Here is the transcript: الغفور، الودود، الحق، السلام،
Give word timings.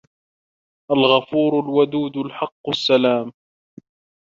الغفور، 0.95 1.51
الودود، 1.63 2.15
الحق، 2.17 2.63
السلام، 2.75 3.27